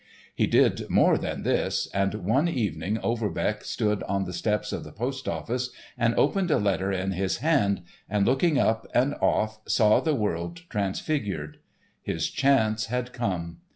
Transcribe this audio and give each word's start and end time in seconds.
He 0.33 0.47
did 0.47 0.89
more 0.89 1.15
than 1.15 1.43
this, 1.43 1.87
and 1.93 2.11
one 2.15 2.47
evening 2.47 2.97
Overbeck 3.03 3.63
stood 3.63 4.01
on 4.05 4.23
the 4.23 4.33
steps 4.33 4.73
of 4.73 4.83
the 4.83 4.91
post 4.91 5.27
office 5.27 5.69
and 5.95 6.15
opened 6.15 6.49
a 6.49 6.57
letter 6.57 6.91
in 6.91 7.11
his 7.11 7.37
hand, 7.37 7.83
and, 8.09 8.25
looking 8.25 8.57
up 8.57 8.87
and 8.95 9.13
off, 9.21 9.59
saw 9.67 9.99
the 9.99 10.15
world 10.15 10.61
transfigured. 10.71 11.59
His 12.01 12.31
chance 12.31 12.87
had 12.87 13.13
come. 13.13 13.57